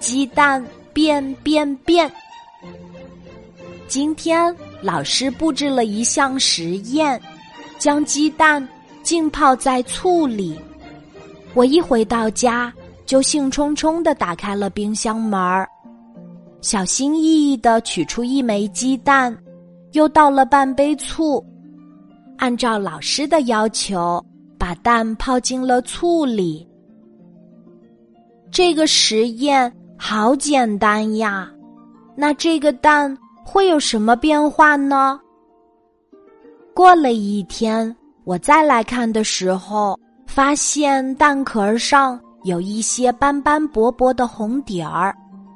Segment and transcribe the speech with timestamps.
[0.00, 2.10] 鸡蛋变变变。
[3.86, 7.20] 今天老师布置了一项实验，
[7.78, 8.66] 将鸡蛋
[9.02, 10.58] 浸泡在醋里。
[11.52, 12.72] 我一回到家，
[13.04, 15.68] 就兴冲冲的打开了冰箱门儿，
[16.62, 19.36] 小心翼翼的取出一枚鸡蛋，
[19.92, 21.44] 又倒了半杯醋，
[22.38, 24.24] 按照老师的要求，
[24.58, 26.66] 把蛋泡进了醋里。
[28.50, 29.72] 这个实验
[30.02, 31.48] 好简单呀，
[32.16, 35.20] 那这个蛋会有什么变化呢？
[36.74, 39.98] 过了一天，我再来看的时候。
[40.26, 45.12] 发现蛋壳上有一些斑斑驳驳的红点儿，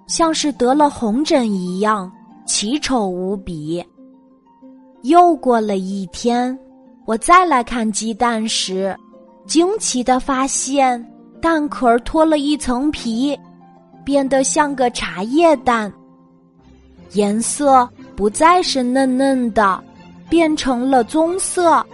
[0.08, 2.10] 像是得了红疹一样，
[2.44, 3.82] 奇丑无比。
[5.02, 6.58] 又过了一天，
[7.06, 8.94] 我再来看鸡蛋时，
[9.46, 11.00] 惊奇的发现
[11.40, 13.38] 蛋壳脱了一层皮，
[14.04, 15.92] 变得像个茶叶蛋，
[17.12, 19.82] 颜色不再是嫩嫩的，
[20.28, 21.84] 变成了棕色。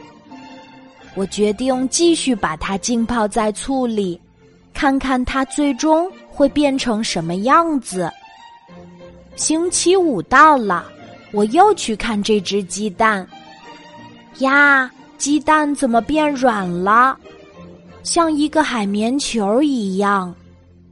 [1.15, 4.21] 我决定继续把它浸泡在醋里，
[4.73, 8.11] 看看它最终会变成什么样子。
[9.37, 10.87] 星期五到了，
[11.33, 13.27] 我又去看这只鸡蛋。
[14.39, 17.19] 呀，鸡蛋怎么变软了？
[18.03, 20.35] 像一个海绵球一样，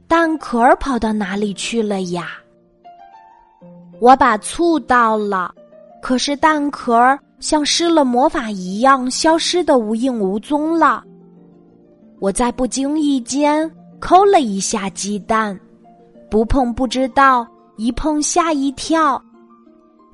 [0.09, 2.29] 蛋壳跑到哪里去了呀？
[4.01, 5.53] 我把醋倒了，
[6.01, 7.17] 可是蛋壳。
[7.39, 11.01] 像施了魔法一样，消失的无影无踪了。
[12.19, 13.71] 我在不经意间
[14.01, 15.57] 抠了一下鸡蛋，
[16.29, 19.23] 不碰不知道，一碰吓一跳。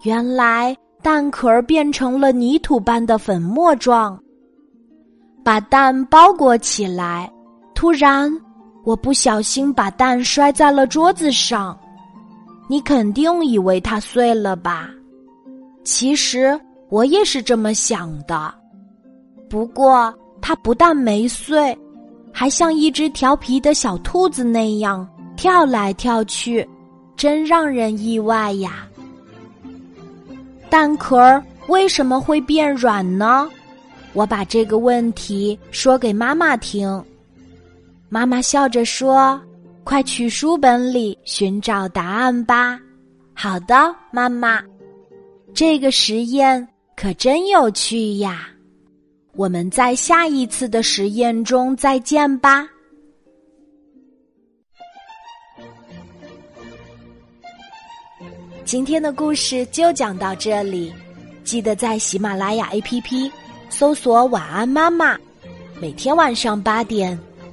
[0.04, 4.20] 原来蛋壳变成了泥土般的粉末状。
[5.44, 7.32] 把蛋包裹起来，
[7.74, 8.32] 突然，
[8.86, 11.78] 我不小心把蛋摔在了桌子上。
[12.70, 14.90] 你肯定以为它碎了吧？
[15.84, 16.58] 其实。
[16.88, 18.54] 我也是这么想的，
[19.50, 21.76] 不过它不但没碎，
[22.32, 25.06] 还像一只调皮的小兔子那样
[25.36, 26.66] 跳来跳去，
[27.18, 28.88] 真让人意外呀！
[30.70, 33.50] 蛋壳为什么会变软呢？
[34.14, 37.04] 我把这个问题说给妈妈听，
[38.10, 39.42] 妈妈笑着说
[39.84, 42.80] ：“快去书本里寻找答案吧。”
[43.34, 44.64] 好的，妈妈，
[45.54, 46.68] 这个实验。
[46.96, 48.48] 可真有趣呀！
[49.34, 52.66] 我们在下一次的实验中再见吧。
[58.64, 60.94] 今天的故事就讲到这里，
[61.44, 63.30] 记得在喜马拉雅 APP
[63.70, 65.18] 搜索“晚安妈妈”，
[65.82, 67.20] 每天晚上八点，